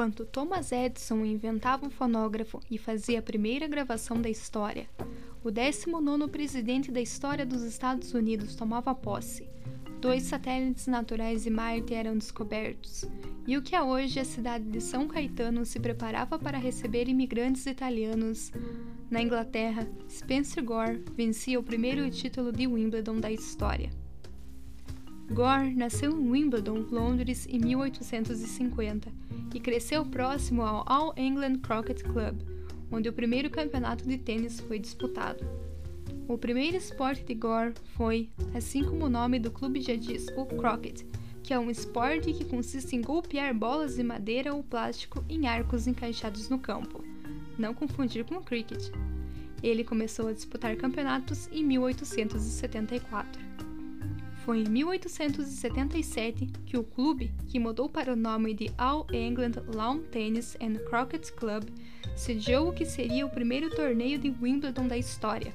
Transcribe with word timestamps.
Enquanto 0.00 0.24
Thomas 0.24 0.72
Edison 0.72 1.26
inventava 1.26 1.84
um 1.84 1.90
fonógrafo 1.90 2.58
e 2.70 2.78
fazia 2.78 3.18
a 3.18 3.22
primeira 3.22 3.68
gravação 3.68 4.18
da 4.18 4.30
história, 4.30 4.88
o 5.44 5.50
19 5.50 6.26
presidente 6.28 6.90
da 6.90 7.02
história 7.02 7.44
dos 7.44 7.60
Estados 7.60 8.14
Unidos 8.14 8.54
tomava 8.54 8.94
posse. 8.94 9.46
Dois 10.00 10.22
satélites 10.22 10.86
naturais 10.86 11.44
de 11.44 11.50
Marte 11.50 11.92
eram 11.92 12.16
descobertos, 12.16 13.04
e 13.46 13.58
o 13.58 13.62
que 13.62 13.76
é 13.76 13.82
hoje 13.82 14.18
a 14.18 14.24
cidade 14.24 14.64
de 14.64 14.80
São 14.80 15.06
Caetano 15.06 15.66
se 15.66 15.78
preparava 15.78 16.38
para 16.38 16.56
receber 16.56 17.06
imigrantes 17.06 17.66
italianos. 17.66 18.50
Na 19.10 19.20
Inglaterra, 19.20 19.86
Spencer 20.08 20.64
Gore 20.64 21.04
vencia 21.14 21.60
o 21.60 21.62
primeiro 21.62 22.10
título 22.10 22.52
de 22.52 22.66
Wimbledon 22.66 23.20
da 23.20 23.30
história. 23.30 23.90
Gore 25.30 25.74
nasceu 25.74 26.10
em 26.10 26.30
Wimbledon, 26.30 26.86
Londres, 26.90 27.46
em 27.50 27.58
1850 27.58 29.29
e 29.54 29.60
cresceu 29.60 30.04
próximo 30.04 30.62
ao 30.62 30.84
All 30.86 31.14
England 31.16 31.58
Croquet 31.58 32.02
Club, 32.02 32.40
onde 32.90 33.08
o 33.08 33.12
primeiro 33.12 33.50
campeonato 33.50 34.06
de 34.08 34.18
tênis 34.18 34.60
foi 34.60 34.78
disputado. 34.78 35.44
O 36.28 36.38
primeiro 36.38 36.76
esporte 36.76 37.24
de 37.24 37.34
Gore 37.34 37.74
foi, 37.96 38.30
assim 38.54 38.84
como 38.84 39.06
o 39.06 39.10
nome 39.10 39.38
do 39.38 39.50
clube 39.50 39.80
já 39.80 39.96
diz, 39.96 40.26
o 40.36 40.46
croquet, 40.46 41.04
que 41.42 41.52
é 41.52 41.58
um 41.58 41.70
esporte 41.70 42.32
que 42.32 42.44
consiste 42.44 42.94
em 42.94 43.02
golpear 43.02 43.52
bolas 43.52 43.96
de 43.96 44.02
madeira 44.04 44.54
ou 44.54 44.62
plástico 44.62 45.24
em 45.28 45.48
arcos 45.48 45.86
encaixados 45.86 46.48
no 46.48 46.58
campo. 46.58 47.02
Não 47.58 47.74
confundir 47.74 48.24
com 48.24 48.36
o 48.36 48.44
cricket. 48.44 48.90
Ele 49.62 49.84
começou 49.84 50.28
a 50.28 50.32
disputar 50.32 50.76
campeonatos 50.76 51.48
em 51.52 51.64
1874. 51.64 53.49
Foi 54.44 54.60
em 54.60 54.68
1877 54.68 56.46
que 56.64 56.78
o 56.78 56.82
clube, 56.82 57.30
que 57.48 57.58
mudou 57.58 57.90
para 57.90 58.14
o 58.14 58.16
nome 58.16 58.54
de 58.54 58.70
All 58.78 59.06
England 59.12 59.62
Lawn 59.74 60.00
Tennis 60.00 60.56
and 60.62 60.76
Croquet 60.88 61.30
Club, 61.32 61.64
sediou 62.16 62.68
o 62.68 62.72
que 62.72 62.86
seria 62.86 63.26
o 63.26 63.30
primeiro 63.30 63.68
torneio 63.70 64.18
de 64.18 64.34
Wimbledon 64.40 64.88
da 64.88 64.96
história. 64.96 65.52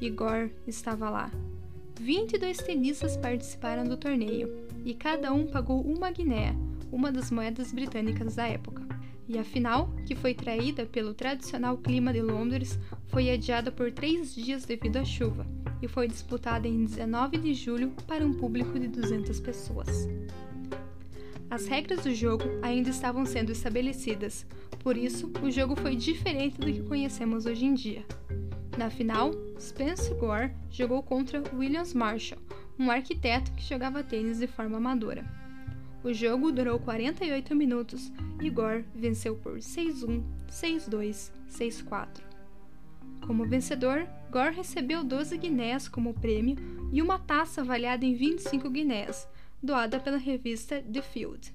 Igor 0.00 0.50
estava 0.66 1.08
lá. 1.08 1.30
22 1.98 2.58
tenistas 2.58 3.16
participaram 3.16 3.84
do 3.84 3.96
torneio 3.96 4.66
e 4.84 4.94
cada 4.94 5.32
um 5.32 5.46
pagou 5.46 5.80
uma 5.80 6.10
guiné, 6.10 6.54
uma 6.92 7.10
das 7.10 7.30
moedas 7.30 7.72
britânicas 7.72 8.36
da 8.36 8.46
época. 8.46 8.86
E 9.28 9.38
a 9.38 9.44
final, 9.44 9.90
que 10.06 10.14
foi 10.14 10.34
traída 10.34 10.84
pelo 10.84 11.14
tradicional 11.14 11.78
clima 11.78 12.12
de 12.12 12.20
Londres, 12.20 12.78
foi 13.08 13.30
adiada 13.30 13.72
por 13.72 13.90
três 13.90 14.34
dias 14.34 14.66
devido 14.66 14.98
à 14.98 15.04
chuva 15.04 15.46
e 15.82 15.88
foi 15.88 16.08
disputada 16.08 16.66
em 16.66 16.84
19 16.84 17.38
de 17.38 17.54
julho 17.54 17.92
para 18.06 18.24
um 18.24 18.32
público 18.32 18.78
de 18.78 18.88
200 18.88 19.40
pessoas. 19.40 20.08
As 21.50 21.66
regras 21.66 22.04
do 22.04 22.14
jogo 22.14 22.44
ainda 22.62 22.90
estavam 22.90 23.26
sendo 23.26 23.50
estabelecidas, 23.50 24.46
por 24.80 24.96
isso 24.96 25.30
o 25.42 25.50
jogo 25.50 25.74
foi 25.74 25.96
diferente 25.96 26.60
do 26.60 26.72
que 26.72 26.82
conhecemos 26.82 27.44
hoje 27.44 27.66
em 27.66 27.74
dia. 27.74 28.04
Na 28.78 28.88
final, 28.88 29.32
Spence 29.58 30.14
Gore 30.14 30.52
jogou 30.70 31.02
contra 31.02 31.42
Williams 31.54 31.92
Marshall, 31.92 32.40
um 32.78 32.90
arquiteto 32.90 33.52
que 33.52 33.68
jogava 33.68 34.02
tênis 34.02 34.38
de 34.38 34.46
forma 34.46 34.78
amadora. 34.78 35.24
O 36.02 36.14
jogo 36.14 36.50
durou 36.50 36.78
48 36.78 37.54
minutos 37.54 38.10
e 38.40 38.48
Gore 38.48 38.86
venceu 38.94 39.36
por 39.36 39.58
6-1, 39.58 40.22
6-2, 40.48 41.30
6-4. 41.50 42.29
Como 43.26 43.46
vencedor, 43.46 44.06
Gore 44.30 44.56
recebeu 44.56 45.04
12 45.04 45.36
guinéas 45.38 45.88
como 45.88 46.14
prêmio 46.14 46.56
e 46.92 47.00
uma 47.00 47.18
taça 47.18 47.60
avaliada 47.60 48.04
em 48.04 48.14
25 48.14 48.68
guinéas, 48.70 49.28
doada 49.62 50.00
pela 50.00 50.16
revista 50.16 50.82
The 50.82 51.02
Field. 51.02 51.54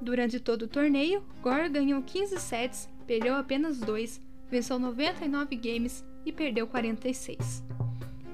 Durante 0.00 0.40
todo 0.40 0.62
o 0.62 0.68
torneio, 0.68 1.22
Gore 1.42 1.68
ganhou 1.68 2.02
15 2.02 2.38
sets, 2.38 2.88
perdeu 3.06 3.34
apenas 3.34 3.78
2, 3.78 4.20
venceu 4.50 4.78
99 4.78 5.56
games 5.56 6.04
e 6.24 6.32
perdeu 6.32 6.66
46. 6.66 7.62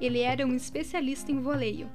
Ele 0.00 0.20
era 0.20 0.46
um 0.46 0.54
especialista 0.54 1.30
em 1.30 1.41
voleio, 1.41 1.88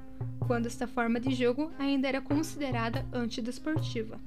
quando 0.48 0.66
esta 0.66 0.88
forma 0.88 1.20
de 1.20 1.34
jogo 1.34 1.72
ainda 1.78 2.08
era 2.08 2.22
considerada 2.22 3.06
antidesportiva. 3.14 4.20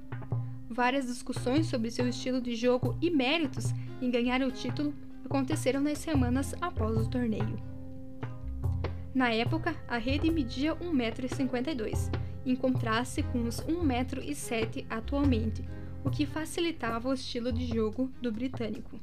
Várias 0.68 1.06
discussões 1.06 1.66
sobre 1.66 1.90
seu 1.90 2.08
estilo 2.08 2.40
de 2.40 2.54
jogo 2.54 2.96
e 3.00 3.10
méritos 3.10 3.66
em 4.00 4.10
ganhar 4.10 4.42
o 4.42 4.50
título 4.50 4.94
aconteceram 5.34 5.80
nas 5.80 5.98
semanas 5.98 6.54
após 6.60 6.96
o 6.96 7.10
torneio. 7.10 7.60
Na 9.12 9.32
época, 9.32 9.74
a 9.88 9.98
rede 9.98 10.30
media 10.30 10.76
1,52m, 10.76 12.12
em 12.46 12.54
contraste 12.54 13.24
com 13.24 13.42
os 13.42 13.56
1,07m 13.62 14.86
atualmente, 14.88 15.64
o 16.04 16.10
que 16.10 16.24
facilitava 16.24 17.08
o 17.08 17.14
estilo 17.14 17.52
de 17.52 17.66
jogo 17.66 18.12
do 18.22 18.30
britânico. 18.30 19.00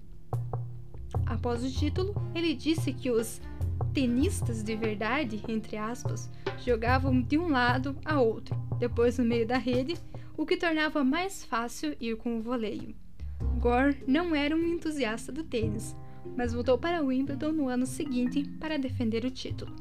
Após 1.26 1.66
o 1.66 1.70
título, 1.70 2.14
ele 2.34 2.54
disse 2.54 2.94
que 2.94 3.12
os 3.12 3.42
tenistas 3.94 4.64
de 4.64 4.74
verdade, 4.74 5.44
entre 5.50 5.76
aspas, 5.76 6.32
jogavam 6.60 7.22
de 7.22 7.38
um 7.38 7.50
lado 7.50 7.94
a 8.06 8.22
outro, 8.22 8.56
depois 8.80 9.18
no 9.18 9.26
meio 9.26 9.46
da 9.46 9.58
rede, 9.58 9.96
o 10.38 10.46
que 10.46 10.56
tornava 10.56 11.04
mais 11.04 11.44
fácil 11.44 11.94
ir 12.00 12.16
com 12.16 12.38
o 12.38 12.42
voleio. 12.42 12.96
Gore 13.60 14.02
não 14.08 14.34
era 14.34 14.56
um 14.56 14.64
entusiasta 14.64 15.32
do 15.32 15.44
tênis, 15.44 15.96
mas 16.36 16.54
voltou 16.54 16.78
para 16.78 17.02
Wimbledon 17.02 17.52
no 17.52 17.68
ano 17.68 17.86
seguinte 17.86 18.44
para 18.60 18.78
defender 18.78 19.26
o 19.26 19.32
título. 19.32 19.74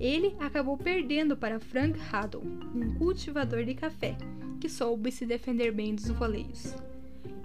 Ele 0.00 0.34
acabou 0.40 0.76
perdendo 0.76 1.36
para 1.36 1.60
Frank 1.60 1.98
Haddle, 2.10 2.42
um 2.74 2.94
cultivador 2.94 3.64
de 3.64 3.74
café, 3.74 4.16
que 4.60 4.68
soube 4.68 5.12
se 5.12 5.24
defender 5.24 5.72
bem 5.72 5.94
dos 5.94 6.08
voleios. 6.08 6.74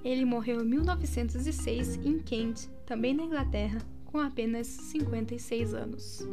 Ele 0.04 0.26
morreu 0.26 0.62
em 0.62 0.66
1906 0.66 1.98
em 2.06 2.20
Kent, 2.20 2.68
também 2.86 3.14
na 3.14 3.24
Inglaterra, 3.24 3.80
com 4.06 4.20
apenas 4.20 4.68
56 4.68 5.74
anos. 5.74 6.28